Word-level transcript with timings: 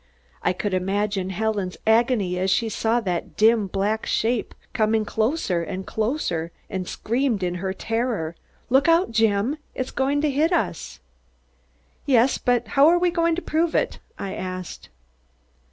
I 0.41 0.51
could 0.51 0.73
imagine 0.73 1.29
Helen's 1.29 1.77
agony 1.85 2.39
as 2.39 2.49
she 2.49 2.69
saw 2.69 3.01
that 3.01 3.37
dim 3.37 3.67
black 3.67 4.07
shape 4.07 4.55
come 4.73 5.05
closer 5.05 5.61
and 5.61 5.85
closer 5.85 6.51
and 6.71 6.87
screamed 6.87 7.43
in 7.43 7.53
her 7.61 7.71
terror, 7.71 8.35
"Look 8.71 8.87
out, 8.87 9.11
Jim! 9.11 9.57
It's 9.75 9.91
going 9.91 10.19
to 10.21 10.31
hit 10.31 10.51
us." 10.51 11.01
"Yes, 12.07 12.39
but 12.39 12.69
how 12.69 12.87
are 12.87 12.97
we 12.97 13.11
going 13.11 13.35
to 13.35 13.43
prove 13.43 13.75
it?" 13.75 13.99
I 14.17 14.33
asked. 14.33 14.89